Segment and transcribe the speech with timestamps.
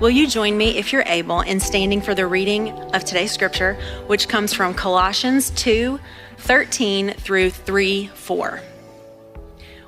[0.00, 3.74] Will you join me, if you're able, in standing for the reading of today's scripture,
[4.06, 6.00] which comes from Colossians 2
[6.38, 8.62] 13 through 3 4.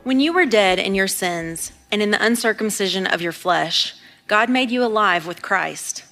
[0.03, 3.95] When you were dead in your sins and in the uncircumcision of your flesh,
[4.27, 6.05] God made you alive with Christ.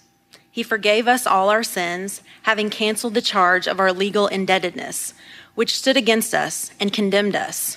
[0.51, 5.13] He forgave us all our sins, having canceled the charge of our legal indebtedness,
[5.55, 7.77] which stood against us and condemned us.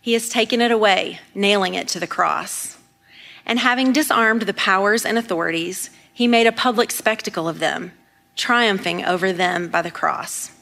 [0.00, 2.78] He has taken it away, nailing it to the cross.
[3.46, 7.92] And having disarmed the powers and authorities, he made a public spectacle of them,
[8.36, 10.52] triumphing over them by the cross.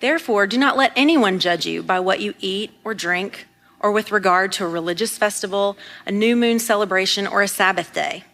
[0.00, 3.46] Therefore, do not let anyone judge you by what you eat or drink,
[3.80, 8.24] or with regard to a religious festival, a new moon celebration, or a Sabbath day.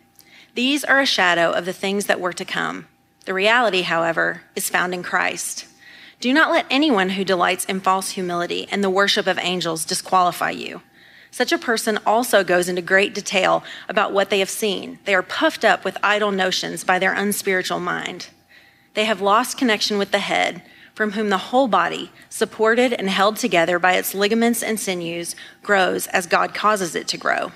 [0.55, 2.87] These are a shadow of the things that were to come.
[3.25, 5.67] The reality, however, is found in Christ.
[6.21, 10.51] Do not let anyone who delights in false humility and the worship of angels disqualify
[10.51, 10.83] you.
[11.35, 15.01] Such a person also goes into great detail about what they have seen.
[15.05, 18.29] They are puffed up with idle notions by their unspiritual mind.
[18.95, 20.63] They have lost connection with the head,
[20.95, 26.07] from whom the whole body, supported and held together by its ligaments and sinews, grows
[26.07, 27.51] as God causes it to grow.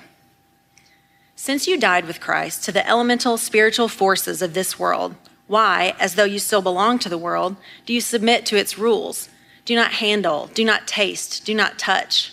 [1.37, 5.15] Since you died with Christ to the elemental spiritual forces of this world,
[5.47, 7.55] why, as though you still belong to the world,
[7.87, 9.29] do you submit to its rules?
[9.65, 12.33] Do not handle, do not taste, do not touch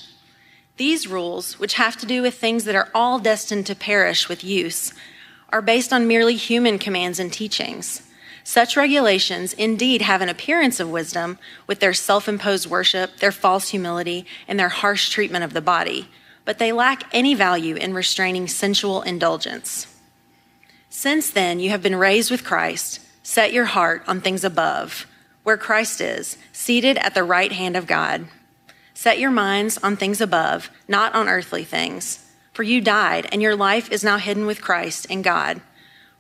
[0.78, 4.44] these rules, which have to do with things that are all destined to perish with
[4.44, 4.94] use,
[5.50, 8.02] are based on merely human commands and teachings.
[8.44, 13.70] Such regulations indeed have an appearance of wisdom with their self imposed worship, their false
[13.70, 16.10] humility, and their harsh treatment of the body,
[16.44, 19.88] but they lack any value in restraining sensual indulgence.
[20.90, 25.08] Since then, you have been raised with Christ, set your heart on things above,
[25.44, 28.28] where Christ is, seated at the right hand of God.
[28.98, 32.26] Set your minds on things above, not on earthly things.
[32.54, 35.60] For you died, and your life is now hidden with Christ in God.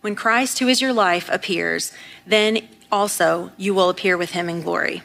[0.02, 1.94] When Christ, who is your life, appears,
[2.28, 5.04] then also you will appear with him in glory.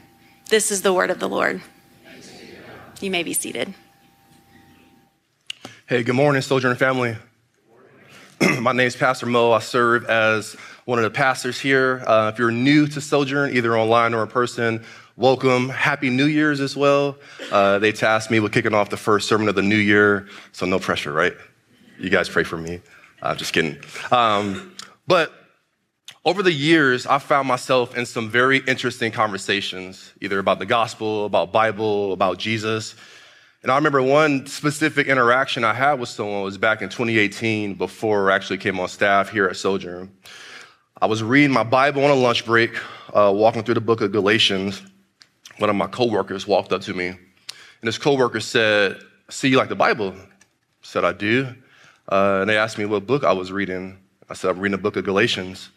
[0.49, 1.63] This is the word of the Lord.
[3.01, 3.73] You may be seated.
[5.87, 7.17] Hey, good morning, Sojourner family.
[8.61, 9.53] My name is Pastor Moe.
[9.53, 10.55] I serve as
[10.87, 12.03] one of the pastors here.
[12.05, 14.85] Uh, if you're new to Sojourn, either online or in person,
[15.17, 15.69] welcome.
[15.69, 17.17] Happy New Year's as well.
[17.51, 20.67] Uh, they tasked me with kicking off the first sermon of the new year, so
[20.67, 21.35] no pressure, right?
[21.99, 22.81] You guys pray for me.
[23.23, 23.79] I'm uh, just kidding.
[24.11, 24.75] Um,
[25.07, 25.33] but
[26.25, 31.27] over the years, I found myself in some very interesting conversations, either about the gospel,
[31.27, 32.95] about Bible, about Jesus.
[33.63, 38.31] And I remember one specific interaction I had with someone was back in 2018 before
[38.31, 40.11] I actually came on staff here at Sojourn.
[41.03, 42.79] I was reading my Bible on a lunch break,
[43.15, 44.83] uh, walking through the book of Galatians,
[45.61, 47.19] one of my coworkers walked up to me, and
[47.83, 50.27] this coworker said, "See, you like the Bible?" I
[50.83, 51.55] said, "I do."
[52.11, 53.99] Uh, and they asked me what book I was reading.
[54.29, 55.71] I said, "I'm reading the book of Galatians."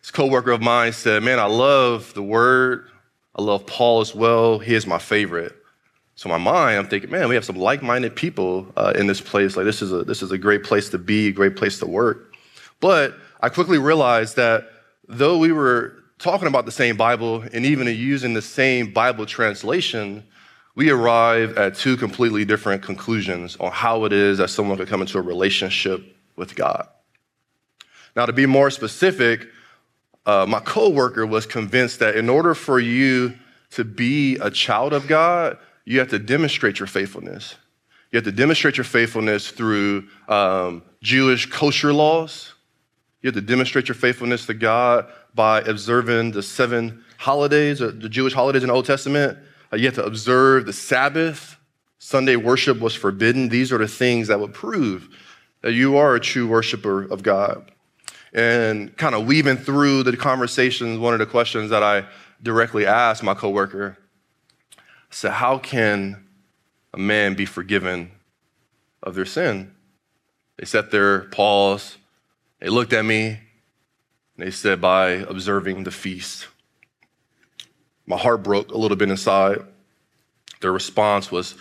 [0.00, 2.88] This coworker of mine said, "Man, I love the Word.
[3.34, 4.58] I love Paul as well.
[4.58, 5.54] He is my favorite."
[6.14, 9.20] So in my mind, I'm thinking, man, we have some like-minded people uh, in this
[9.20, 9.54] place.
[9.54, 11.86] Like this is a this is a great place to be, a great place to
[11.86, 12.34] work.
[12.80, 14.66] But I quickly realized that
[15.08, 20.24] though we were talking about the same Bible and even using the same Bible translation,
[20.74, 25.00] we arrive at two completely different conclusions on how it is that someone could come
[25.00, 26.88] into a relationship with God.
[28.14, 29.48] Now, to be more specific,
[30.24, 33.34] uh, my coworker was convinced that in order for you
[33.70, 37.54] to be a child of God, you have to demonstrate your faithfulness.
[38.10, 42.54] You have to demonstrate your faithfulness through um, Jewish kosher laws.
[43.22, 48.08] You have to demonstrate your faithfulness to God by observing the seven holidays, uh, the
[48.08, 49.38] Jewish holidays in the Old Testament.
[49.72, 51.56] Uh, you have to observe the Sabbath.
[51.98, 53.48] Sunday worship was forbidden.
[53.48, 55.08] These are the things that would prove
[55.62, 57.70] that you are a true worshiper of God.
[58.32, 62.06] And kind of weaving through the conversations, one of the questions that I
[62.42, 63.98] directly asked my coworker
[65.10, 66.24] said, How can
[66.92, 68.10] a man be forgiven
[69.02, 69.74] of their sin?
[70.58, 71.96] They sat there, paused,
[72.60, 73.40] they looked at me,
[74.36, 76.48] they said, by observing the feast.
[78.06, 79.58] My heart broke a little bit inside.
[80.60, 81.54] Their response was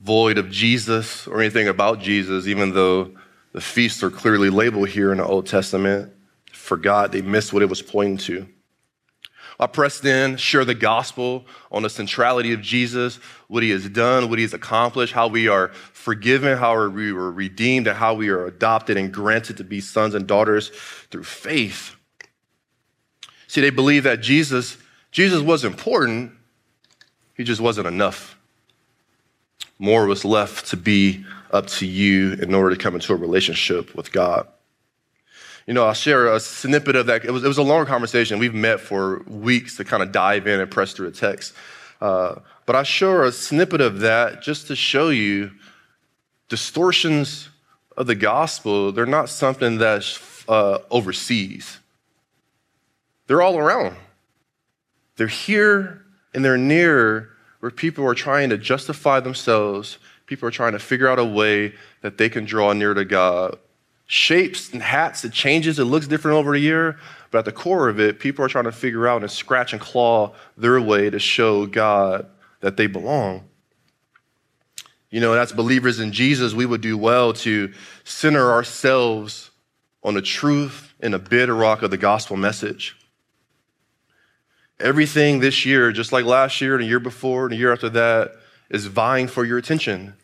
[0.00, 3.12] void of Jesus or anything about Jesus, even though
[3.52, 6.12] the feasts are clearly labeled here in the Old Testament.
[6.52, 8.46] Forgot, they missed what it was pointing to.
[9.60, 13.16] I pressed in, share the gospel on the centrality of Jesus,
[13.48, 17.32] what he has done, what he has accomplished, how we are forgiven, how we were
[17.32, 20.68] redeemed, and how we are adopted and granted to be sons and daughters
[21.10, 21.96] through faith.
[23.48, 24.76] See, they believe that Jesus,
[25.10, 26.32] Jesus was important,
[27.36, 28.38] he just wasn't enough.
[29.78, 33.94] More was left to be up to you in order to come into a relationship
[33.94, 34.46] with God.
[35.66, 37.24] You know, I'll share a snippet of that.
[37.24, 38.38] It was, it was a long conversation.
[38.38, 41.54] We've met for weeks to kind of dive in and press through the text.
[42.00, 42.36] Uh,
[42.66, 45.50] but I share a snippet of that just to show you
[46.48, 47.48] distortions
[47.96, 48.92] of the gospel.
[48.92, 51.77] They're not something that's uh, overseas,
[53.28, 53.94] they're all around.
[55.16, 56.04] They're here
[56.34, 57.30] and they're near
[57.60, 59.98] where people are trying to justify themselves.
[60.26, 63.56] People are trying to figure out a way that they can draw near to God
[64.08, 66.98] shapes and hats, it changes, it looks different over the year,
[67.30, 69.80] but at the core of it, people are trying to figure out and scratch and
[69.80, 72.26] claw their way to show God
[72.60, 73.44] that they belong.
[75.10, 77.72] You know, as believers in Jesus, we would do well to
[78.02, 79.50] center ourselves
[80.02, 82.97] on the truth and the bedrock of the gospel message.
[84.80, 87.88] Everything this year, just like last year and a year before and a year after
[87.90, 88.32] that,
[88.70, 90.14] is vying for your attention.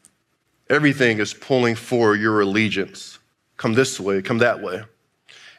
[0.70, 3.18] Everything is pulling for your allegiance
[3.56, 4.82] come this way, come that way.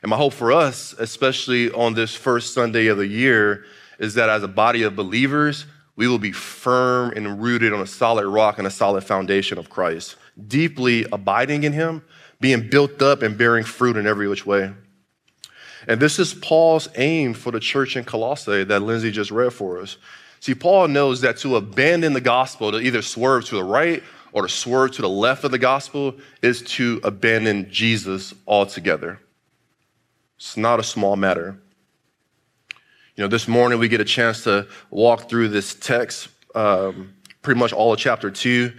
[0.01, 3.65] And my hope for us, especially on this first Sunday of the year,
[4.00, 5.65] is that as a body of believers,
[5.95, 9.69] we will be firm and rooted on a solid rock and a solid foundation of
[9.69, 12.03] Christ, deeply abiding in Him,
[12.42, 14.74] being built up and bearing fruit in every which way.
[15.88, 19.80] And this is Paul's aim for the church in Colossae that Lindsay just read for
[19.82, 19.98] us.
[20.40, 24.44] See, Paul knows that to abandon the gospel, to either swerve to the right or
[24.44, 29.20] to swerve to the left of the gospel is to abandon Jesus altogether.
[30.38, 31.58] It's not a small matter.
[33.16, 37.60] You know, this morning we get a chance to walk through this text, um, pretty
[37.60, 38.74] much all of chapter two,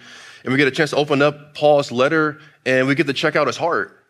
[0.45, 3.35] and we get a chance to open up Paul's letter and we get to check
[3.35, 4.05] out his heart.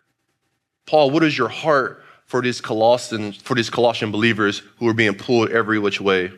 [0.85, 5.15] Paul, what is your heart for these Colossian, for these Colossian believers who are being
[5.15, 6.31] pulled every which way?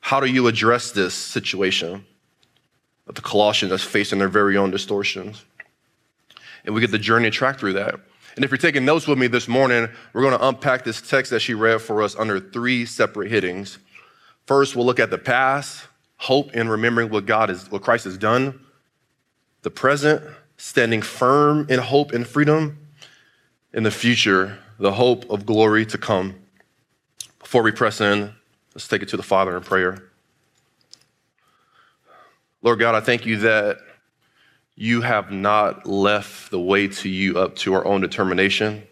[0.00, 2.04] How do you address this situation?
[3.14, 5.44] the Colossians that's facing their very own distortions.
[6.64, 7.94] And we get the journey track through that.
[8.34, 11.30] And if you're taking notes with me this morning, we're going to unpack this text
[11.30, 13.78] that she read for us under three separate headings.
[14.46, 15.86] First, we'll look at the past,
[16.16, 18.60] hope in remembering what God is, what Christ has done.
[19.62, 20.22] The present,
[20.56, 22.78] standing firm in hope and freedom.
[23.72, 26.34] In the future, the hope of glory to come.
[27.38, 28.32] Before we press in,
[28.74, 30.10] let's take it to the Father in prayer.
[32.62, 33.78] Lord God, I thank you that
[34.74, 38.82] you have not left the way to you up to our own determination.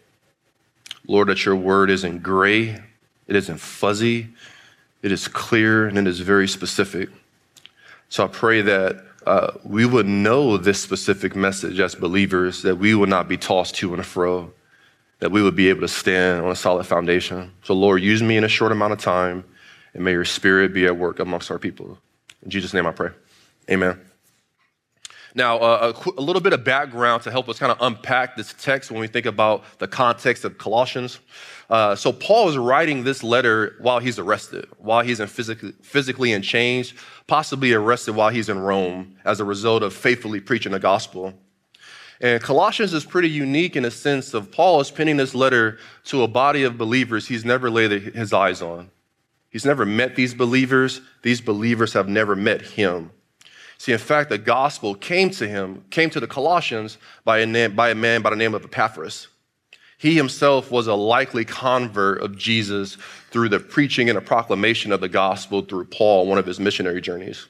[1.07, 2.81] Lord, that your word isn't gray,
[3.27, 4.29] it isn't fuzzy,
[5.03, 7.09] it is clear, and it is very specific.
[8.09, 12.95] So I pray that uh, we would know this specific message as believers, that we
[12.95, 14.51] would not be tossed to and fro,
[15.19, 17.51] that we would be able to stand on a solid foundation.
[17.63, 19.43] So, Lord, use me in a short amount of time,
[19.93, 21.97] and may your spirit be at work amongst our people.
[22.43, 23.09] In Jesus' name I pray.
[23.69, 23.99] Amen.
[25.37, 28.53] Now, uh, a, a, little bit of background to help us kind of unpack this
[28.57, 31.19] text when we think about the context of Colossians.
[31.69, 36.31] Uh, so, Paul is writing this letter while he's arrested, while he's in physically, physically
[36.31, 36.93] in chains,
[37.27, 41.33] possibly arrested while he's in Rome as a result of faithfully preaching the gospel.
[42.21, 46.23] And Colossians is pretty unique in the sense of Paul is penning this letter to
[46.23, 48.89] a body of believers he's never laid his eyes on.
[49.49, 53.11] He's never met these believers, these believers have never met him.
[53.77, 57.75] See, in fact, the gospel came to him, came to the Colossians by a, name,
[57.75, 59.27] by a man by the name of Epaphras.
[59.97, 62.97] He himself was a likely convert of Jesus
[63.31, 67.01] through the preaching and the proclamation of the gospel through Paul, one of his missionary
[67.01, 67.47] journeys.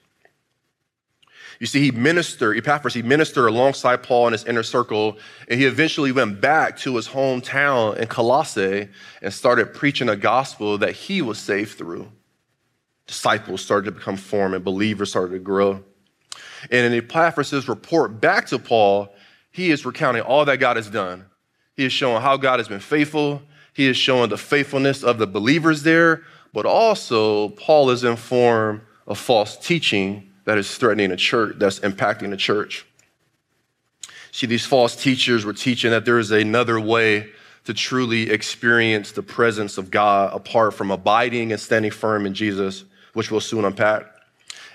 [1.60, 5.66] You see, he ministered, Epaphras, he ministered alongside Paul in his inner circle, and he
[5.66, 8.90] eventually went back to his hometown in Colossae
[9.22, 12.12] and started preaching a gospel that he was saved through.
[13.08, 15.84] Disciples started to become formed, and believers started to grow.
[16.72, 19.14] And in Epaphras' report back to Paul,
[19.52, 21.26] he is recounting all that God has done.
[21.76, 23.42] He is showing how God has been faithful.
[23.74, 29.18] He is showing the faithfulness of the believers there, but also Paul is informed of
[29.18, 32.86] false teaching that is threatening the church, that's impacting the church.
[34.32, 37.30] See, these false teachers were teaching that there is another way
[37.66, 42.84] to truly experience the presence of God apart from abiding and standing firm in Jesus,
[43.14, 44.06] which we'll soon unpack.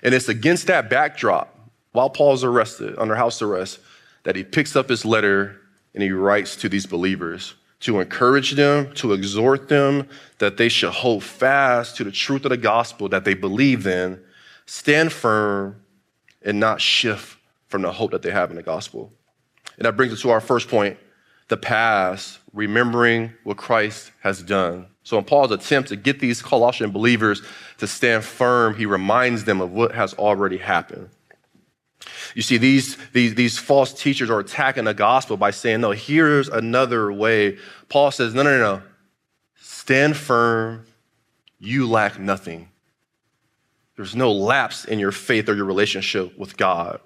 [0.02, 1.56] And it's against that backdrop
[1.92, 3.80] while Paul's arrested, under house arrest,
[4.24, 5.60] that he picks up his letter
[5.94, 10.08] and he writes to these believers to encourage them, to exhort them
[10.38, 14.20] that they should hold fast to the truth of the gospel that they believe in,
[14.70, 15.82] stand firm,
[16.42, 17.36] and not shift
[17.66, 19.12] from the hope that they have in the gospel.
[19.76, 20.96] And that brings us to our first point
[21.48, 24.86] the past, remembering what Christ has done.
[25.02, 27.42] So, in Paul's attempt to get these Colossian believers
[27.78, 31.08] to stand firm, he reminds them of what has already happened.
[32.36, 36.48] You see, these, these, these false teachers are attacking the gospel by saying, no, here's
[36.48, 37.58] another way.
[37.88, 38.82] Paul says, no, no, no, no.
[39.56, 40.86] Stand firm.
[41.58, 42.69] You lack nothing.
[44.00, 47.00] There's no lapse in your faith or your relationship with God.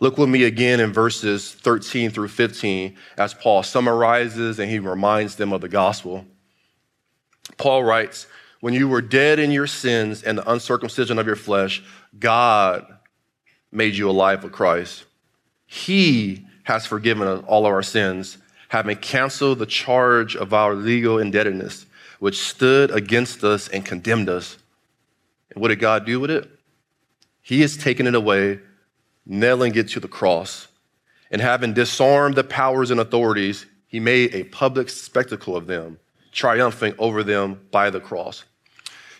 [0.00, 5.36] Look with me again in verses 13 through 15 as Paul summarizes and he reminds
[5.36, 6.26] them of the gospel.
[7.58, 8.26] Paul writes,
[8.58, 11.80] When you were dead in your sins and the uncircumcision of your flesh,
[12.18, 12.84] God
[13.70, 15.04] made you alive with Christ.
[15.64, 18.38] He has forgiven all of our sins,
[18.70, 21.86] having canceled the charge of our legal indebtedness,
[22.18, 24.58] which stood against us and condemned us.
[25.56, 26.48] And what did God do with it?
[27.40, 28.60] He has taken it away,
[29.24, 30.68] nailing it to the cross.
[31.30, 35.98] And having disarmed the powers and authorities, he made a public spectacle of them,
[36.30, 38.44] triumphing over them by the cross.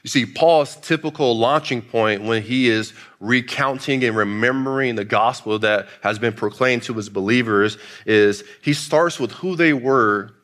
[0.02, 5.88] You see, Paul's typical launching point when he is recounting and remembering the gospel that
[6.02, 10.35] has been proclaimed to his believers is he starts with who they were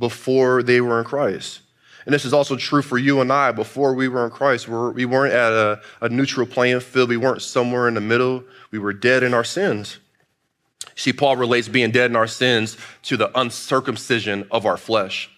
[0.00, 1.60] before they were in Christ.
[2.06, 3.52] And this is also true for you and I.
[3.52, 7.08] Before we were in Christ, we weren't at a, a neutral playing field.
[7.08, 8.44] We weren't somewhere in the middle.
[8.70, 9.98] We were dead in our sins.
[10.94, 15.28] See, Paul relates being dead in our sins to the uncircumcision of our flesh.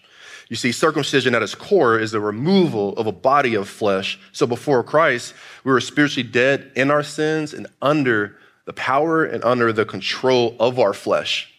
[0.47, 4.19] You see, circumcision at its core is the removal of a body of flesh.
[4.31, 5.33] So before Christ,
[5.63, 10.55] we were spiritually dead in our sins and under the power and under the control
[10.59, 11.53] of our flesh,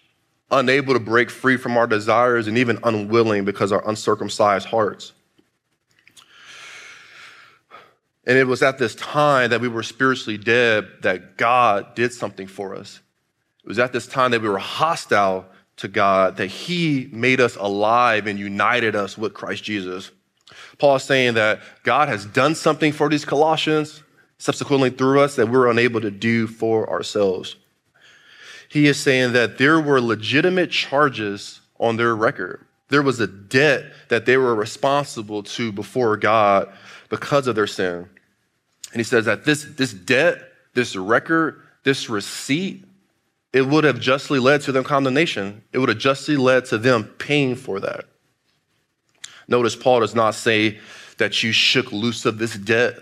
[0.51, 5.13] unable to break free from our desires and even unwilling because our uncircumcised hearts.
[8.27, 12.47] And it was at this time that we were spiritually dead that God did something
[12.47, 13.01] for us.
[13.65, 17.57] It was at this time that we were hostile to God that He made us
[17.57, 20.11] alive and united us with Christ Jesus.
[20.79, 24.03] Paul is saying that God has done something for these Colossians,
[24.39, 27.57] subsequently through us, that we're unable to do for ourselves.
[28.71, 32.65] He is saying that there were legitimate charges on their record.
[32.89, 36.73] There was a debt that they were responsible to before God
[37.09, 38.09] because of their sin.
[38.93, 40.43] And he says that this, this debt,
[40.75, 42.85] this record, this receipt
[43.53, 45.63] it would have justly led to them condemnation.
[45.73, 48.05] It would have justly led to them paying for that.
[49.49, 50.79] Notice Paul does not say
[51.19, 52.95] that you shook loose of this debt,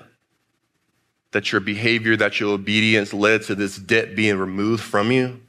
[1.33, 5.41] that your behavior, that your obedience led to this debt being removed from you.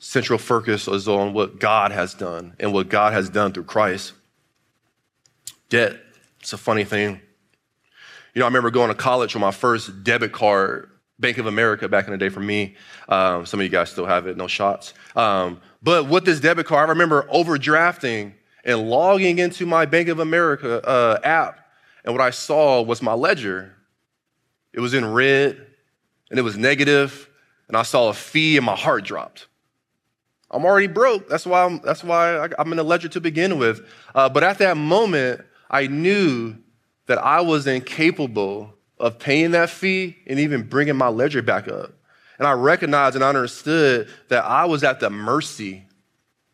[0.00, 4.14] Central focus is on what God has done and what God has done through Christ.
[5.68, 5.94] Debt,
[6.40, 7.20] it's a funny thing.
[8.32, 11.86] You know, I remember going to college with my first debit card Bank of America
[11.86, 12.76] back in the day for me.
[13.10, 14.94] Um, some of you guys still have it, no shots.
[15.14, 18.32] Um, but with this debit card, I remember overdrafting
[18.64, 21.58] and logging into my Bank of America uh, app.
[22.06, 23.76] And what I saw was my ledger.
[24.72, 25.66] It was in red
[26.30, 27.28] and it was negative,
[27.68, 29.48] and I saw a fee and my heart dropped.
[30.50, 31.28] I'm already broke.
[31.28, 33.86] That's why I'm, that's why I'm in the ledger to begin with.
[34.14, 36.56] Uh, but at that moment, I knew
[37.06, 41.92] that I was incapable of paying that fee and even bringing my ledger back up.
[42.38, 45.84] And I recognized and I understood that I was at the mercy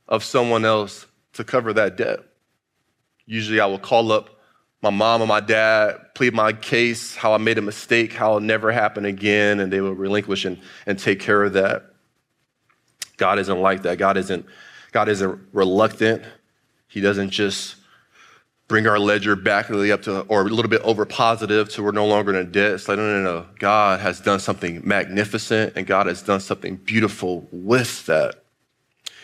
[0.08, 2.20] of someone else to cover that debt.
[3.24, 4.30] Usually I would call up
[4.82, 8.40] my mom or my dad, plead my case, how I made a mistake, how it'll
[8.40, 11.95] never happen again, and they would relinquish and, and take care of that.
[13.16, 13.98] God isn't like that.
[13.98, 14.46] God isn't,
[14.92, 16.22] God isn't reluctant.
[16.88, 17.76] He doesn't just
[18.68, 22.06] bring our ledger back up to, or a little bit over positive to we're no
[22.06, 22.72] longer in a debt.
[22.72, 23.46] It's like, no, no, no.
[23.58, 28.42] God has done something magnificent and God has done something beautiful with that.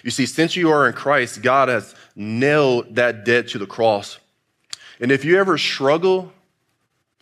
[0.04, 4.18] You see, since you are in Christ, God has nailed that debt to the cross.
[5.00, 6.32] And if you ever struggle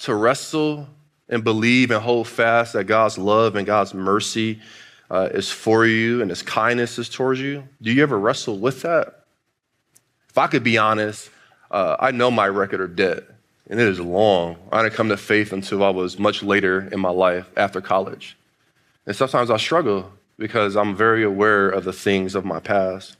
[0.00, 0.88] to wrestle
[1.28, 4.60] and believe and hold fast that God's love and God's mercy
[5.10, 8.82] uh, is for you and his kindness is towards you, do you ever wrestle with
[8.82, 9.24] that?
[10.28, 11.30] If I could be honest,
[11.70, 13.24] uh, I know my record of debt,
[13.68, 14.56] and it is long.
[14.70, 18.36] I didn't come to faith until I was much later in my life after college.
[19.06, 23.16] And sometimes I struggle because I'm very aware of the things of my past.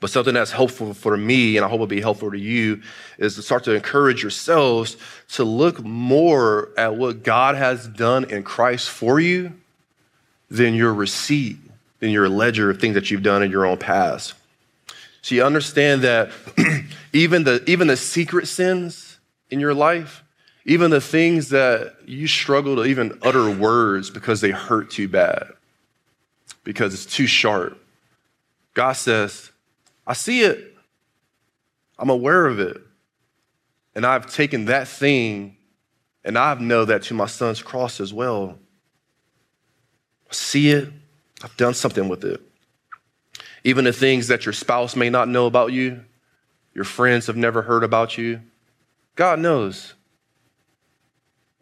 [0.00, 2.82] But something that's helpful for me, and I hope it'll be helpful to you,
[3.18, 4.96] is to start to encourage yourselves
[5.30, 9.54] to look more at what God has done in Christ for you
[10.50, 11.58] than your receipt,
[12.00, 14.34] than your ledger of things that you've done in your own past.
[15.22, 16.30] So you understand that
[17.12, 19.18] even the, even the secret sins
[19.50, 20.22] in your life,
[20.64, 25.48] even the things that you struggle to even utter words because they hurt too bad,
[26.64, 27.78] because it's too sharp.
[28.74, 29.50] God says,
[30.06, 30.76] I see it.
[31.98, 32.80] I'm aware of it.
[33.94, 35.56] And I've taken that thing
[36.24, 38.58] and I've know that to my son's cross as well.
[40.30, 40.92] I see it.
[41.42, 42.40] I've done something with it.
[43.64, 46.04] Even the things that your spouse may not know about you,
[46.74, 48.40] your friends have never heard about you,
[49.16, 49.94] God knows.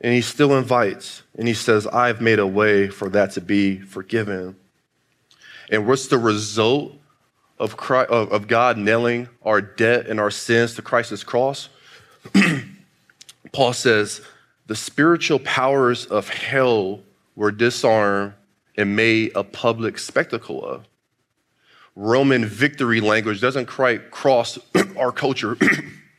[0.00, 3.78] And He still invites and He says, I've made a way for that to be
[3.78, 4.56] forgiven.
[5.70, 6.92] And what's the result
[7.58, 11.68] of, Christ, of God nailing our debt and our sins to Christ's cross?
[13.52, 14.20] Paul says,
[14.66, 17.00] the spiritual powers of hell
[17.34, 18.34] were disarmed
[18.76, 20.86] and made a public spectacle of.
[21.94, 24.58] Roman victory language doesn't quite cross
[24.98, 25.56] our culture.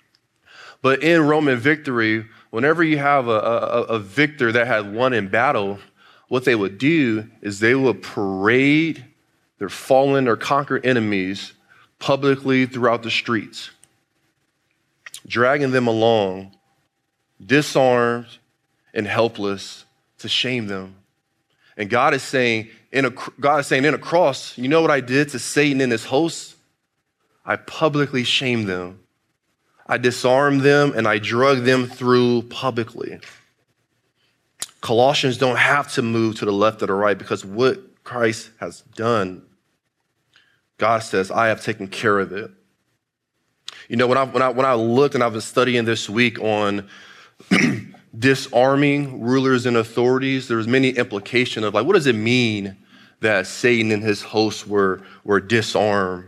[0.81, 5.27] but in Roman victory, whenever you have a, a, a, victor that had won in
[5.27, 5.79] battle,
[6.29, 9.05] what they would do is they would parade
[9.59, 11.53] their fallen or conquered enemies
[11.99, 13.71] publicly throughout the streets,
[15.27, 16.55] dragging them along,
[17.43, 18.27] disarmed
[18.93, 19.85] and helpless,
[20.19, 20.95] to shame them.
[21.77, 24.91] And God is saying, in a, God is saying in a cross, you know what
[24.91, 26.55] I did to Satan and his hosts?
[27.45, 28.99] I publicly shamed them.
[29.85, 33.19] I disarmed them and I drug them through publicly.
[34.81, 38.81] Colossians don't have to move to the left or the right because what Christ has
[38.95, 39.43] done,
[40.77, 42.51] God says, I have taken care of it.
[43.87, 46.39] You know, when I, when I, when I looked and I've been studying this week
[46.39, 46.87] on
[48.17, 52.77] disarming rulers and authorities, there's many implication of like, what does it mean
[53.21, 56.27] that Satan and his hosts were, were disarmed?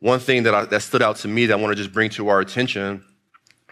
[0.00, 2.10] One thing that, I, that stood out to me that I want to just bring
[2.10, 3.04] to our attention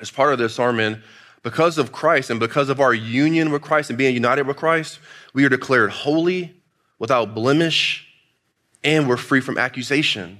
[0.00, 1.02] as part of this sermon,
[1.42, 4.98] because of Christ and because of our union with Christ and being united with Christ,
[5.32, 6.54] we are declared holy,
[6.98, 8.06] without blemish,
[8.84, 10.38] and we're free from accusation.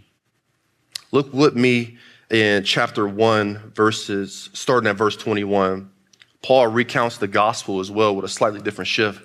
[1.10, 1.98] Look with me
[2.30, 5.90] in chapter 1, verses, starting at verse 21.
[6.42, 9.22] Paul recounts the gospel as well with a slightly different shift.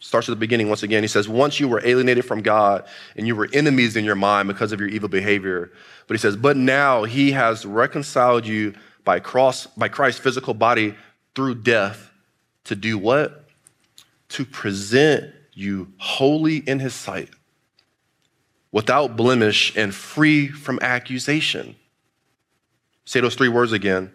[0.00, 1.02] Starts at the beginning once again.
[1.02, 2.84] He says, Once you were alienated from God
[3.16, 5.72] and you were enemies in your mind because of your evil behavior.
[6.06, 10.94] But he says, But now he has reconciled you by, cross, by Christ's physical body
[11.34, 12.10] through death
[12.64, 13.48] to do what?
[14.30, 17.30] To present you holy in his sight,
[18.70, 21.74] without blemish and free from accusation.
[23.04, 24.12] Say those three words again.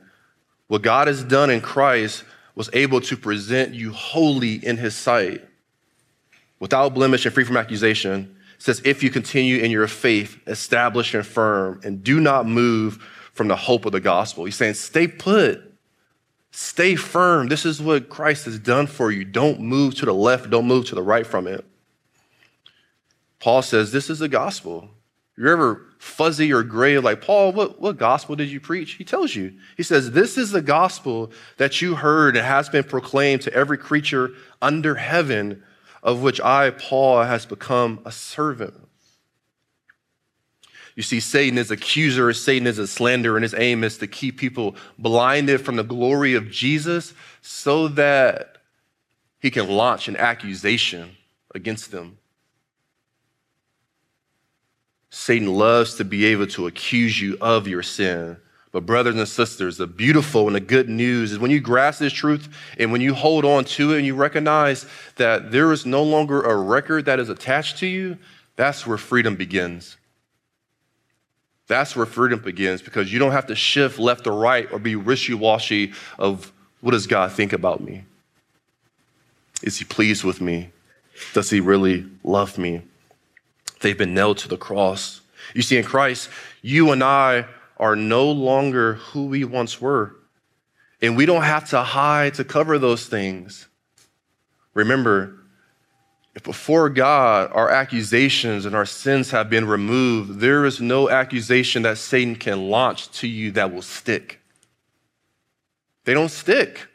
[0.68, 2.24] What God has done in Christ
[2.56, 5.44] was able to present you holy in his sight,
[6.60, 8.38] without blemish and free from accusation.
[8.60, 12.96] Says, if you continue in your faith, established and firm, and do not move
[13.34, 14.46] from the hope of the gospel.
[14.46, 15.62] He's saying, stay put,
[16.52, 17.50] stay firm.
[17.50, 19.26] This is what Christ has done for you.
[19.26, 21.66] Don't move to the left, don't move to the right from it.
[23.40, 24.90] Paul says, this is the gospel.
[25.36, 28.94] You're ever fuzzy or gray, like, Paul, what, what gospel did you preach?
[28.94, 29.54] He tells you.
[29.76, 33.78] He says, This is the gospel that you heard and has been proclaimed to every
[33.78, 35.64] creature under heaven,
[36.04, 38.76] of which I, Paul, has become a servant.
[40.96, 44.38] You see, Satan is accuser, Satan is a slanderer, and his aim is to keep
[44.38, 48.60] people blinded from the glory of Jesus so that
[49.40, 51.18] he can launch an accusation
[51.56, 52.20] against them.
[55.16, 58.36] Satan loves to be able to accuse you of your sin.
[58.72, 62.12] But, brothers and sisters, the beautiful and the good news is when you grasp this
[62.12, 62.50] truth
[62.80, 66.42] and when you hold on to it and you recognize that there is no longer
[66.42, 68.18] a record that is attached to you,
[68.56, 69.98] that's where freedom begins.
[71.68, 74.96] That's where freedom begins because you don't have to shift left or right or be
[74.96, 78.04] wishy washy of what does God think about me?
[79.62, 80.72] Is he pleased with me?
[81.36, 82.82] Does he really love me?
[83.84, 85.22] They've been nailed to the cross.
[85.54, 86.30] You see, in Christ,
[86.62, 87.46] you and I
[87.78, 90.16] are no longer who we once were.
[91.02, 93.68] And we don't have to hide to cover those things.
[94.74, 95.38] Remember,
[96.34, 101.84] if before God our accusations and our sins have been removed, there is no accusation
[101.84, 104.40] that Satan can launch to you that will stick.
[106.06, 106.88] They don't stick.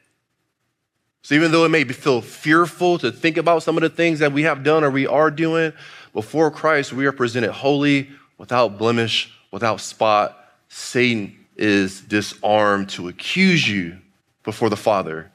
[1.22, 4.32] So even though it may feel fearful to think about some of the things that
[4.32, 5.74] we have done or we are doing,
[6.12, 10.36] before Christ, we are presented holy, without blemish, without spot.
[10.68, 13.98] Satan is disarmed to accuse you
[14.44, 15.30] before the Father.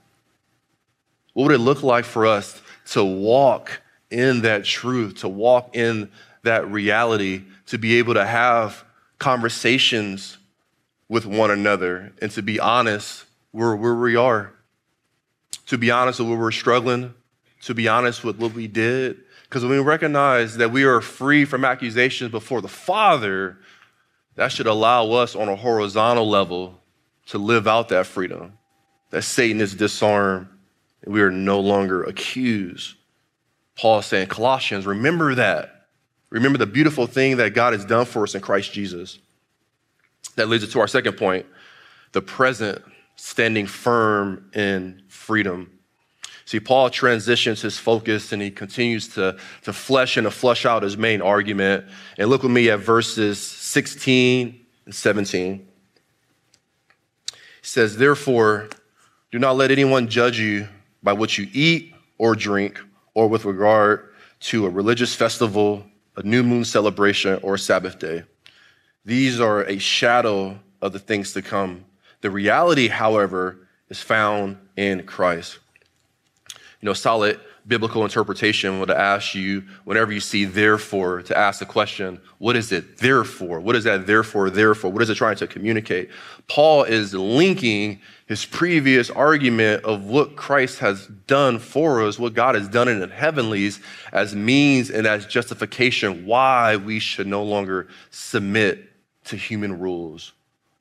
[1.33, 6.09] What would it look like for us to walk in that truth, to walk in
[6.43, 8.83] that reality, to be able to have
[9.19, 10.37] conversations
[11.09, 14.53] with one another and to be honest where, where we are?
[15.67, 17.13] To be honest with where we're struggling,
[17.63, 19.22] to be honest with what we did,
[19.53, 23.59] because when we recognize that we are free from accusations before the Father,
[24.33, 26.81] that should allow us on a horizontal level
[27.27, 28.57] to live out that freedom,
[29.11, 30.47] that Satan is disarmed
[31.03, 32.95] and we are no longer accused.
[33.77, 35.85] Paul is saying, Colossians, remember that.
[36.31, 39.19] Remember the beautiful thing that God has done for us in Christ Jesus.
[40.35, 41.45] That leads us to our second point
[42.13, 42.81] the present
[43.17, 45.72] standing firm in freedom.
[46.45, 50.83] See, Paul transitions his focus and he continues to, to flesh and to flush out
[50.83, 51.85] his main argument.
[52.17, 55.67] And look with me at verses 16 and 17.
[57.31, 58.69] He says, Therefore,
[59.31, 60.67] do not let anyone judge you
[61.01, 62.79] by what you eat or drink,
[63.13, 68.23] or with regard to a religious festival, a new moon celebration, or a Sabbath day.
[69.05, 71.85] These are a shadow of the things to come.
[72.21, 75.59] The reality, however, is found in Christ.
[76.83, 81.65] You know, solid biblical interpretation would ask you, whenever you see therefore, to ask the
[81.65, 83.61] question, what is it therefore?
[83.61, 84.91] What is that therefore, therefore?
[84.91, 86.09] What is it trying to communicate?
[86.49, 92.55] Paul is linking his previous argument of what Christ has done for us, what God
[92.55, 93.79] has done in the heavenlies,
[94.11, 98.89] as means and as justification why we should no longer submit
[99.23, 100.33] to human rules,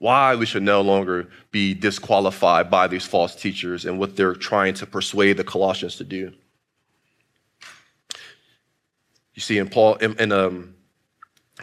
[0.02, 4.74] why we should no longer be disqualified by these false teachers and what they're trying
[4.74, 6.32] to persuade the Colossians to do.
[9.34, 10.74] You see, in Paul, in, in um,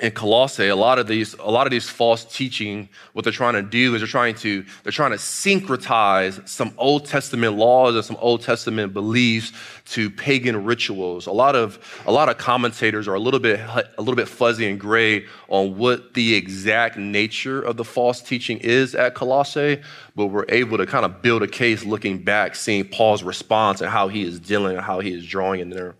[0.01, 3.53] in Colossae, a lot of these, a lot of these false teaching, what they're trying
[3.53, 8.05] to do is they're trying to, they're trying to syncretize some Old Testament laws and
[8.05, 9.51] some Old Testament beliefs
[9.91, 11.27] to pagan rituals.
[11.27, 14.69] A lot of, a lot of commentators are a little bit, a little bit fuzzy
[14.69, 19.81] and gray on what the exact nature of the false teaching is at Colossae,
[20.15, 23.89] but we're able to kind of build a case looking back, seeing Paul's response and
[23.89, 25.95] how he is dealing and how he is drawing in there.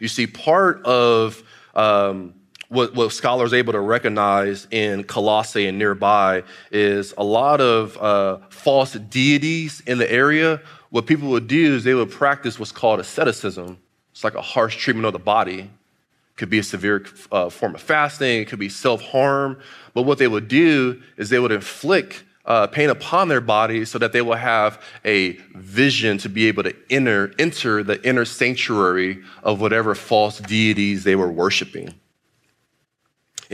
[0.00, 1.42] You see, part of
[1.74, 2.34] um,
[2.68, 8.38] what, what, scholars able to recognize in Colossae and nearby is a lot of uh,
[8.48, 10.60] false deities in the area.
[10.90, 13.78] What people would do is they would practice what's called asceticism.
[14.12, 15.60] It's like a harsh treatment of the body.
[15.60, 18.42] It could be a severe uh, form of fasting.
[18.42, 19.60] It could be self harm.
[19.92, 23.98] But what they would do is they would inflict uh, pain upon their body so
[23.98, 29.22] that they will have a vision to be able to enter, enter the inner sanctuary
[29.42, 31.94] of whatever false deities they were worshiping.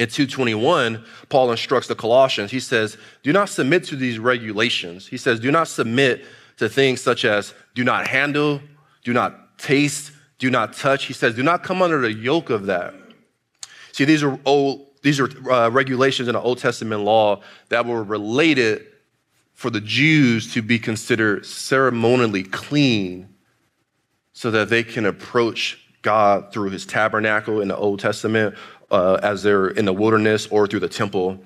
[0.01, 5.07] In 221, Paul instructs the Colossians, he says, Do not submit to these regulations.
[5.07, 6.25] He says, Do not submit
[6.57, 8.63] to things such as do not handle,
[9.05, 11.05] do not taste, do not touch.
[11.05, 12.95] He says, Do not come under the yoke of that.
[13.93, 18.03] See, these are old these are uh, regulations in the Old Testament law that were
[18.03, 18.87] related
[19.53, 23.29] for the Jews to be considered ceremonially clean
[24.33, 28.55] so that they can approach God through his tabernacle in the Old Testament
[28.91, 31.39] uh, as they're in the wilderness or through the temple.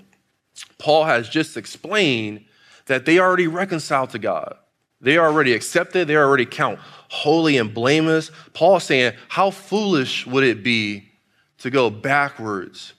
[0.78, 2.44] Paul has just explained
[2.86, 4.56] that they already reconciled to God.
[5.00, 6.78] They already accepted, they already count
[7.08, 8.30] holy and blameless.
[8.54, 11.10] Paul saying, How foolish would it be
[11.58, 12.94] to go backwards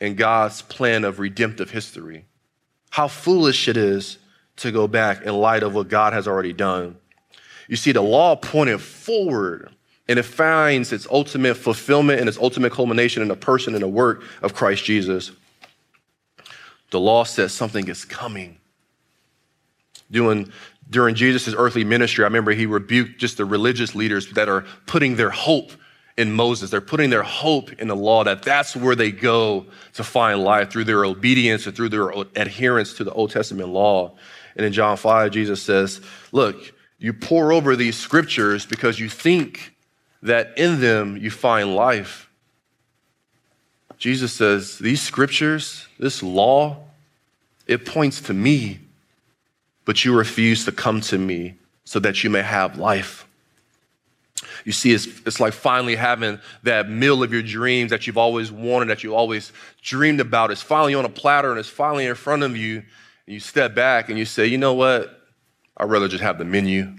[0.00, 2.24] in God's plan of redemptive history.
[2.90, 4.18] How foolish it is
[4.56, 6.96] to go back in light of what God has already done.
[7.68, 9.70] You see, the law pointed forward
[10.10, 13.88] and it finds its ultimate fulfillment and its ultimate culmination in the person and the
[13.88, 15.30] work of Christ Jesus.
[16.90, 18.58] The law says something is coming.
[20.10, 20.50] Doing,
[20.90, 25.14] during Jesus' earthly ministry, I remember he rebuked just the religious leaders that are putting
[25.14, 25.70] their hope
[26.18, 26.70] in Moses.
[26.70, 30.70] They're putting their hope in the law, that that's where they go to find life
[30.70, 34.16] through their obedience and through their adherence to the Old Testament law.
[34.56, 36.00] And in John 5, Jesus says,
[36.32, 39.76] Look, you pour over these scriptures because you think
[40.22, 42.28] that in them you find life.
[43.98, 46.78] Jesus says, These scriptures, this law,
[47.66, 48.80] it points to me,
[49.84, 51.54] but you refuse to come to me
[51.84, 53.26] so that you may have life.
[54.64, 58.50] You see, it's, it's like finally having that meal of your dreams that you've always
[58.50, 59.52] wanted, that you always
[59.82, 60.50] dreamed about.
[60.50, 62.78] It's finally on a platter and it's finally in front of you.
[62.78, 65.28] And you step back and you say, you know what?
[65.76, 66.94] I'd rather just have the menu.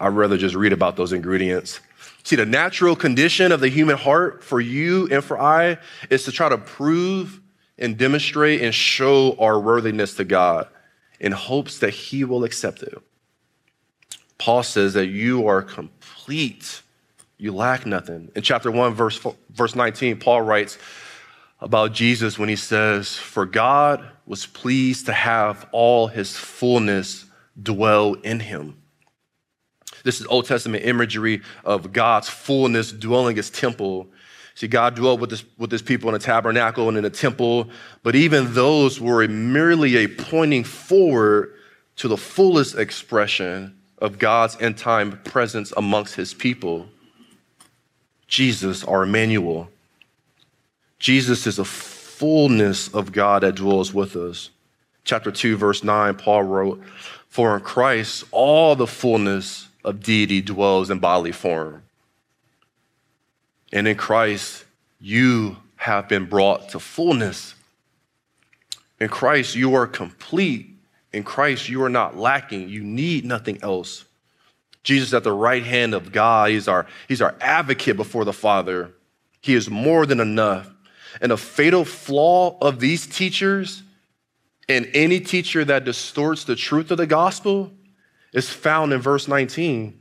[0.00, 1.80] I'd rather just read about those ingredients.
[2.24, 6.32] See, the natural condition of the human heart for you and for I is to
[6.32, 7.40] try to prove
[7.78, 10.68] and demonstrate and show our worthiness to God
[11.18, 12.94] in hopes that He will accept it.
[14.38, 16.82] Paul says that you are complete.
[17.36, 18.30] You lack nothing.
[18.34, 20.78] In chapter 1, verse, verse 19, Paul writes
[21.60, 27.26] about Jesus when he says, For God was pleased to have all his fullness
[27.62, 28.79] dwell in him.
[30.04, 34.08] This is Old Testament imagery of God's fullness dwelling his temple.
[34.54, 37.70] See, God dwelt with this, with his people in a tabernacle and in a temple,
[38.02, 41.54] but even those were merely a pointing forward
[41.96, 46.88] to the fullest expression of God's end time presence amongst his people.
[48.26, 49.70] Jesus, our Emmanuel.
[50.98, 54.50] Jesus is a fullness of God that dwells with us.
[55.04, 56.82] Chapter 2, verse 9, Paul wrote,
[57.28, 61.82] For in Christ all the fullness of deity dwells in bodily form.
[63.72, 64.64] And in Christ,
[65.00, 67.54] you have been brought to fullness.
[68.98, 70.76] In Christ, you are complete.
[71.12, 72.68] In Christ, you are not lacking.
[72.68, 74.04] You need nothing else.
[74.82, 78.92] Jesus at the right hand of God, he's our, he's our advocate before the Father.
[79.40, 80.70] He is more than enough.
[81.20, 83.82] And a fatal flaw of these teachers
[84.68, 87.72] and any teacher that distorts the truth of the gospel
[88.32, 89.98] is found in verse 19.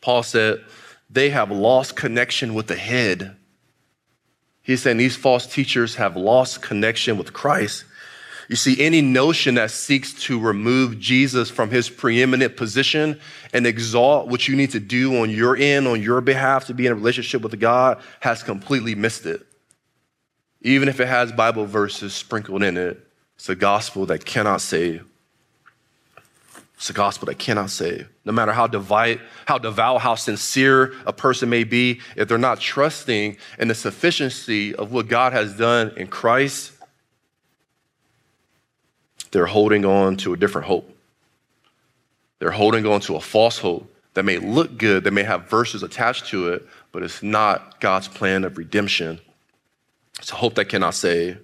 [0.00, 0.64] Paul said,
[1.10, 3.36] They have lost connection with the head.
[4.62, 7.84] He's saying these false teachers have lost connection with Christ.
[8.48, 13.18] You see, any notion that seeks to remove Jesus from his preeminent position
[13.52, 16.86] and exalt what you need to do on your end, on your behalf to be
[16.86, 19.46] in a relationship with God, has completely missed it
[20.66, 22.98] even if it has Bible verses sprinkled in it,
[23.36, 25.04] it's a gospel that cannot save.
[26.76, 28.08] It's a gospel that cannot save.
[28.24, 32.60] No matter how devout, how devout, how sincere a person may be, if they're not
[32.60, 36.72] trusting in the sufficiency of what God has done in Christ,
[39.30, 40.94] they're holding on to a different hope.
[42.38, 45.82] They're holding on to a false hope that may look good, that may have verses
[45.82, 49.20] attached to it, but it's not God's plan of redemption
[50.18, 51.38] it's a hope that cannot save.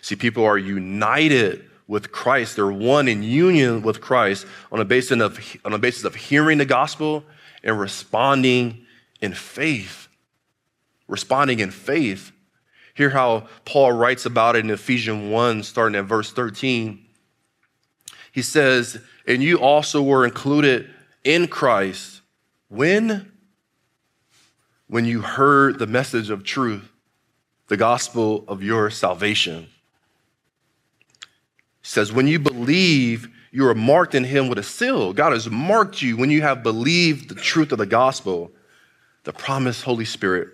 [0.00, 2.56] See, people are united with Christ.
[2.56, 6.58] They're one in union with Christ on a basis of, on a basis of hearing
[6.58, 7.24] the gospel
[7.62, 8.86] and responding
[9.20, 10.08] in faith.
[11.08, 12.32] Responding in faith.
[12.94, 17.04] Hear how Paul writes about it in Ephesians 1, starting at verse 13.
[18.32, 20.90] He says, And you also were included
[21.22, 22.22] in Christ
[22.68, 23.32] when?
[24.88, 26.90] When you heard the message of truth
[27.68, 29.66] the gospel of your salvation.
[31.86, 35.12] He says, when you believe, you are marked in him with a seal.
[35.12, 38.50] God has marked you when you have believed the truth of the gospel,
[39.22, 40.48] the promised Holy Spirit,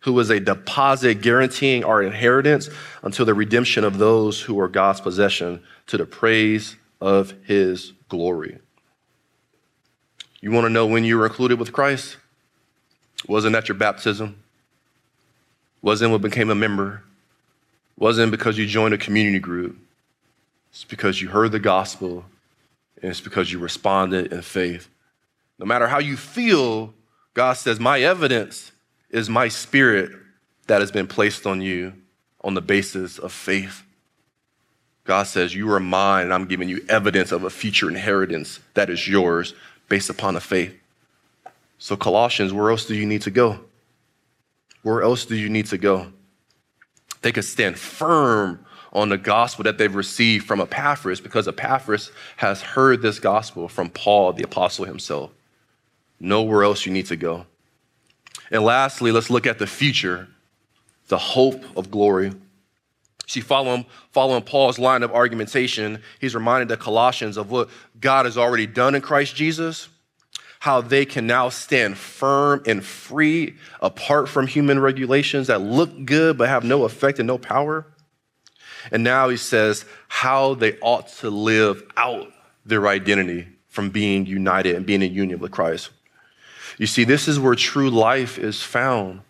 [0.00, 2.68] who is a deposit guaranteeing our inheritance
[3.02, 8.58] until the redemption of those who are God's possession to the praise of his glory.
[10.42, 12.18] You want to know when you were included with Christ?
[13.26, 14.36] Wasn't that your baptism?
[15.80, 17.04] Wasn't what became a member.
[17.96, 19.78] Wasn't because you joined a community group.
[20.70, 22.24] It's because you heard the gospel
[23.02, 24.88] and it's because you responded in faith.
[25.58, 26.94] No matter how you feel,
[27.34, 28.72] God says, My evidence
[29.10, 30.10] is my spirit
[30.66, 31.94] that has been placed on you
[32.42, 33.82] on the basis of faith.
[35.04, 38.90] God says, You are mine, and I'm giving you evidence of a future inheritance that
[38.90, 39.54] is yours
[39.88, 40.74] based upon the faith.
[41.78, 43.60] So, Colossians, where else do you need to go?
[44.82, 46.12] Where else do you need to go?
[47.22, 52.62] They could stand firm on the gospel that they've received from Epaphras because Epaphras has
[52.62, 55.30] heard this gospel from Paul, the apostle himself.
[56.20, 57.46] Nowhere else you need to go.
[58.50, 60.28] And lastly, let's look at the future,
[61.08, 62.32] the hope of glory.
[63.26, 67.68] See, following, following Paul's line of argumentation, he's reminded the Colossians of what
[68.00, 69.88] God has already done in Christ Jesus
[70.60, 76.36] how they can now stand firm and free apart from human regulations that look good
[76.36, 77.86] but have no effect and no power.
[78.90, 82.32] And now he says how they ought to live out
[82.64, 85.90] their identity from being united and being in union with Christ.
[86.78, 89.20] You see, this is where true life is found,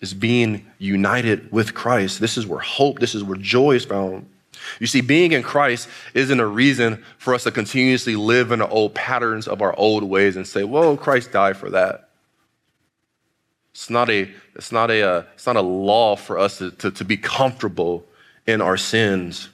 [0.00, 2.20] is being united with Christ.
[2.20, 4.28] This is where hope, this is where joy is found.
[4.80, 8.68] You see, being in Christ isn't a reason for us to continuously live in the
[8.68, 12.08] old patterns of our old ways and say, "Well, Christ died for that."
[13.72, 16.92] It's not a, it's not a, uh, it's not a law for us to, to,
[16.92, 18.06] to be comfortable
[18.46, 19.48] in our sins.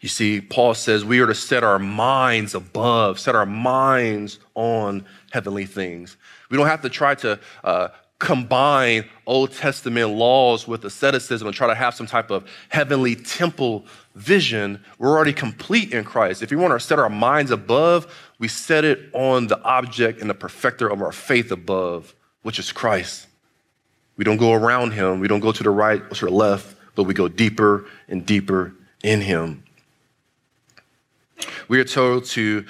[0.00, 5.06] You see, Paul says we are to set our minds above, set our minds on
[5.30, 6.16] heavenly things.
[6.50, 7.88] We don't have to try to uh,
[8.22, 13.84] combine Old Testament laws with asceticism and try to have some type of heavenly temple
[14.14, 16.42] vision, we're already complete in Christ.
[16.42, 20.30] If we want to set our minds above, we set it on the object and
[20.30, 23.26] the perfecter of our faith above, which is Christ.
[24.16, 26.76] We don't go around him, we don't go to the right or to the left,
[26.94, 29.64] but we go deeper and deeper in him.
[31.68, 32.64] We are told to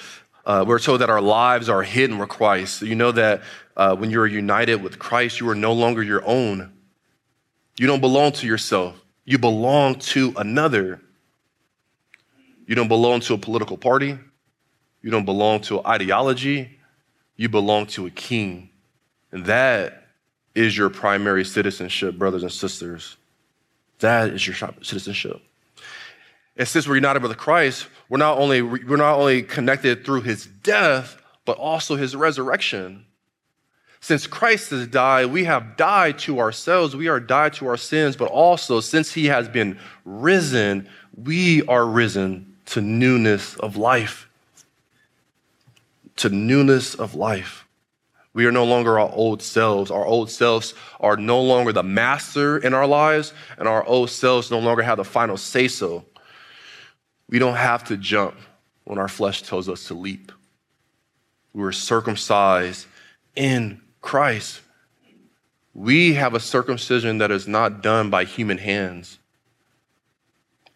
[0.44, 2.82] uh, we're told that our lives are hidden with Christ.
[2.82, 3.42] You know that
[3.76, 6.72] uh, when you're united with Christ, you are no longer your own.
[7.78, 11.00] You don't belong to yourself, you belong to another.
[12.66, 14.18] You don't belong to a political party.
[15.02, 16.78] You don't belong to an ideology.
[17.37, 18.70] You belong to a king.
[19.32, 20.06] And that
[20.54, 23.16] is your primary citizenship, brothers and sisters.
[24.02, 25.40] That is your citizenship.
[26.56, 30.46] And since we're united with Christ, we're not only, we're not only connected through his
[30.46, 33.06] death, but also his resurrection.
[34.00, 36.94] Since Christ has died, we have died to ourselves.
[36.94, 41.86] We are died to our sins, but also since he has been risen, we are
[41.86, 44.28] risen to newness of life.
[46.16, 47.62] To newness of life.
[48.34, 49.90] We are no longer our old selves.
[49.90, 54.50] Our old selves are no longer the master in our lives, and our old selves
[54.50, 56.04] no longer have the final say so.
[57.28, 58.36] We don't have to jump
[58.84, 60.32] when our flesh tells us to leap.
[61.52, 62.86] We were circumcised
[63.36, 64.60] in Christ.
[65.74, 69.18] We have a circumcision that is not done by human hands.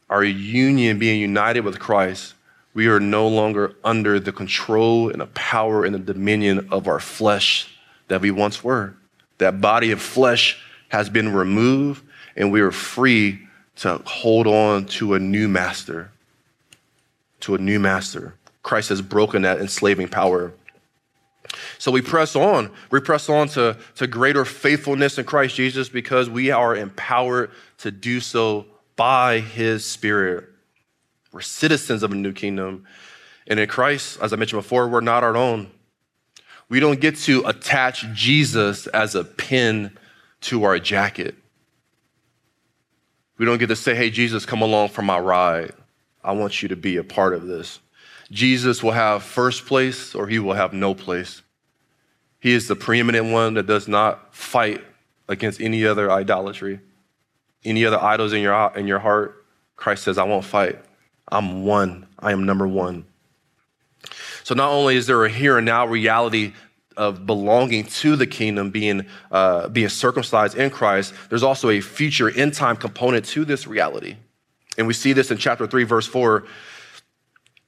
[0.09, 2.35] Our union, being united with Christ,
[2.77, 7.01] we are no longer under the control and the power and the dominion of our
[7.01, 7.75] flesh
[8.09, 8.95] that we once were.
[9.39, 12.05] That body of flesh has been removed,
[12.37, 13.41] and we are free
[13.77, 16.11] to hold on to a new master.
[17.41, 18.35] To a new master.
[18.63, 20.53] Christ has broken that enslaving power.
[21.79, 22.71] So we press on.
[22.91, 27.91] We press on to, to greater faithfulness in Christ Jesus because we are empowered to
[27.91, 30.51] do so by his Spirit.
[31.37, 32.87] We're citizens of a new kingdom.
[33.47, 35.71] And in Christ, as I mentioned before, we're not our own.
[36.71, 39.99] We don't get to attach Jesus as a pin
[40.41, 41.35] to our jacket.
[43.37, 45.75] We don't get to say, hey, Jesus, come along for my ride.
[46.25, 47.81] I want you to be a part of this.
[48.31, 51.43] Jesus will have first place or he will have no place.
[52.41, 54.83] He is the preeminent one that does not fight
[55.29, 56.81] against any other idolatry,
[57.63, 59.45] any other idols in your, in your heart.
[59.77, 60.83] Christ says, I won't fight.
[61.29, 62.07] I'm one.
[62.19, 63.05] I am number one.
[64.45, 66.53] So not only is there a here and now reality
[66.97, 72.31] of belonging to the kingdom, being uh, being circumcised in Christ, there's also a future
[72.31, 74.17] end time component to this reality,
[74.79, 76.45] and we see this in chapter three, verse four.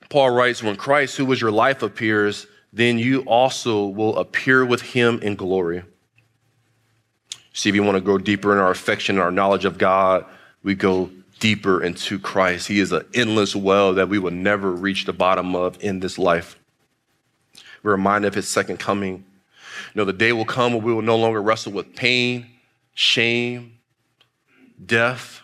[0.09, 4.81] Paul writes, "When Christ, who was your life, appears, then you also will appear with
[4.81, 5.83] Him in glory."
[7.53, 10.25] See, if you want to go deeper in our affection and our knowledge of God,
[10.63, 12.69] we go deeper into Christ.
[12.69, 16.19] He is an endless well that we will never reach the bottom of in this
[16.19, 16.59] life.
[17.83, 19.15] We're reminded of his second coming.
[19.15, 22.47] You know, the day will come when we will no longer wrestle with pain,
[22.95, 23.79] shame,
[24.85, 25.43] death.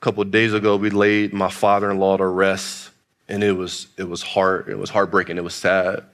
[0.00, 2.90] A couple of days ago, we laid my father-in-law to rest,
[3.28, 6.04] and it was it was hard, it was heartbreaking, it was sad.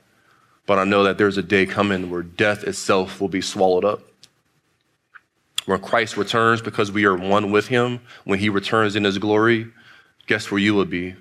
[0.67, 4.03] But I know that there's a day coming where death itself will be swallowed up.
[5.67, 9.69] When Christ returns, because we are one with him, when he returns in his glory,
[10.27, 11.15] guess where you will be?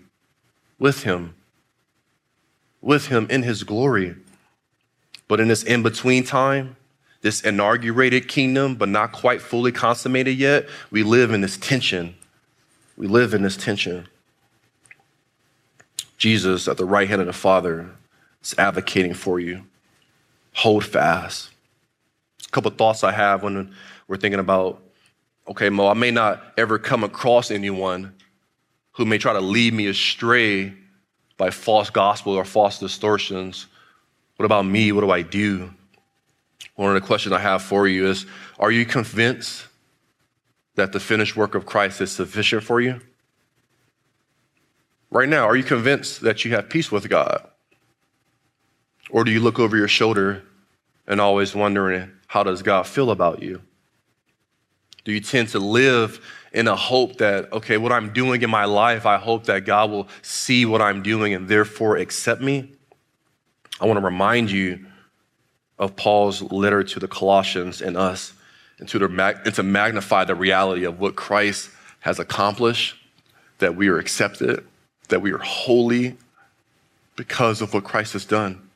[0.80, 1.36] With him.
[2.82, 4.16] With him in his glory.
[5.28, 6.76] But in this in between time,
[7.22, 12.16] this inaugurated kingdom, but not quite fully consummated yet, we live in this tension.
[12.98, 14.08] We live in this tension.
[16.18, 17.92] Jesus, at the right hand of the Father,
[18.44, 19.64] is advocating for you.
[20.56, 21.50] Hold fast.
[22.46, 23.74] A couple thoughts I have when
[24.12, 24.84] we're thinking about,
[25.48, 28.14] okay, Moe, I may not ever come across anyone
[28.92, 30.74] who may try to lead me astray
[31.38, 33.68] by false gospel or false distortions.
[34.36, 34.92] What about me?
[34.92, 35.74] What do I do?
[36.76, 38.26] One of the questions I have for you is
[38.60, 39.66] Are you convinced
[40.76, 43.00] that the finished work of Christ is sufficient for you?
[45.10, 47.48] Right now, are you convinced that you have peace with God?
[49.10, 50.44] Or do you look over your shoulder
[51.08, 53.62] and always wondering, how does God feel about you?
[55.04, 56.20] Do you tend to live
[56.52, 59.90] in a hope that, okay, what I'm doing in my life, I hope that God
[59.90, 62.72] will see what I'm doing and therefore accept me?
[63.80, 64.86] I want to remind you
[65.80, 68.34] of Paul's letter to the Colossians and us,
[68.78, 71.70] and to, the, and to magnify the reality of what Christ
[72.02, 72.96] has accomplished,
[73.58, 74.64] that we are accepted,
[75.10, 76.18] that we are holy
[77.16, 78.70] because of what Christ has done.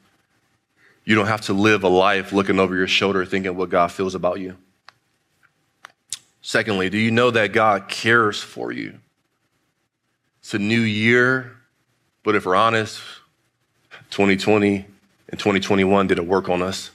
[1.04, 4.16] You don't have to live a life looking over your shoulder thinking what God feels
[4.16, 4.58] about you.
[6.48, 9.00] Secondly, do you know that God cares for you?
[10.42, 11.56] It's a new year,
[12.22, 13.02] but if we're honest,
[14.12, 14.86] 2020
[15.30, 16.92] and 2021 did a work on us.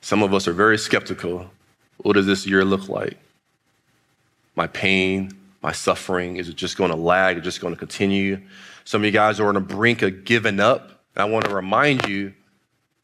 [0.00, 1.50] Some of us are very skeptical.
[1.98, 3.18] What does this year look like?
[4.56, 7.36] My pain, my suffering, is it just going to lag?
[7.36, 8.40] Is it just going to continue?
[8.86, 11.02] Some of you guys are on the brink of giving up.
[11.14, 12.32] I want to remind you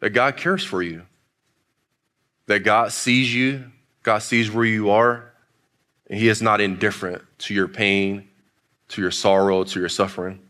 [0.00, 1.02] that God cares for you,
[2.46, 3.70] that God sees you,
[4.02, 5.25] God sees where you are,
[6.08, 8.28] and He is not indifferent to your pain,
[8.88, 10.40] to your sorrow, to your suffering.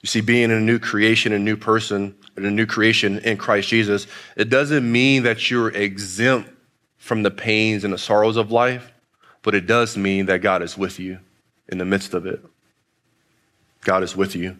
[0.00, 3.68] You see, being a new creation, a new person, and a new creation in Christ
[3.68, 6.50] Jesus, it doesn't mean that you're exempt
[6.98, 8.92] from the pains and the sorrows of life,
[9.42, 11.18] but it does mean that God is with you
[11.68, 12.44] in the midst of it.
[13.80, 14.56] God is with you.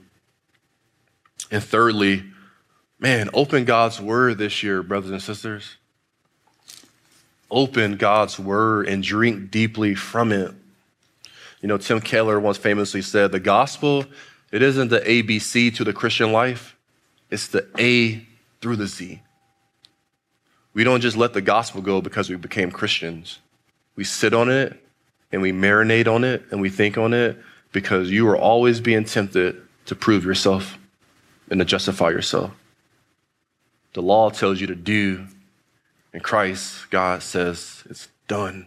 [1.50, 2.24] And thirdly,
[2.98, 5.77] man, open God's word this year, brothers and sisters.
[7.50, 10.52] Open God's word and drink deeply from it.
[11.60, 14.04] You know, Tim Keller once famously said, the gospel,
[14.52, 16.76] it isn't the ABC to the Christian life,
[17.30, 18.26] it's the A
[18.60, 19.20] through the Z.
[20.74, 23.40] We don't just let the gospel go because we became Christians.
[23.96, 24.80] We sit on it
[25.32, 27.36] and we marinate on it and we think on it
[27.72, 30.78] because you are always being tempted to prove yourself
[31.50, 32.52] and to justify yourself.
[33.94, 35.26] The law tells you to do,
[36.12, 38.66] in Christ, God says it's done.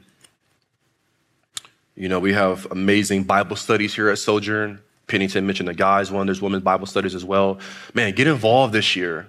[1.96, 4.80] You know, we have amazing Bible studies here at Sojourn.
[5.08, 7.60] Pennington mentioned the guys one, there's women's Bible studies as well.
[7.94, 9.28] Man, get involved this year.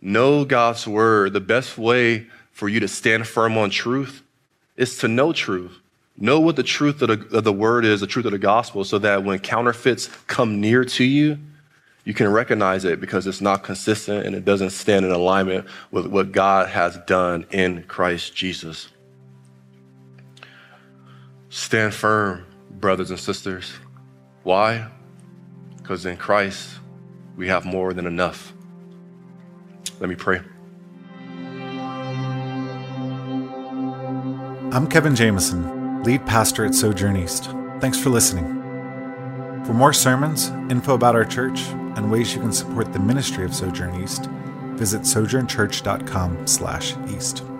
[0.00, 1.32] Know God's word.
[1.32, 4.22] The best way for you to stand firm on truth
[4.76, 5.78] is to know truth.
[6.16, 8.84] Know what the truth of the, of the word is, the truth of the gospel,
[8.84, 11.38] so that when counterfeits come near to you,
[12.04, 16.06] you can recognize it because it's not consistent and it doesn't stand in alignment with
[16.06, 18.88] what God has done in Christ Jesus.
[21.48, 23.72] Stand firm, brothers and sisters.
[24.42, 24.86] Why?
[25.78, 26.78] Because in Christ,
[27.36, 28.52] we have more than enough.
[29.98, 30.40] Let me pray.
[34.72, 37.48] I'm Kevin Jameson, lead pastor at Sojourn East.
[37.80, 38.44] Thanks for listening.
[39.64, 41.60] For more sermons, info about our church,
[41.96, 44.26] and ways you can support the ministry of Sojourn East,
[44.76, 47.53] visit sojournchurch.com/east.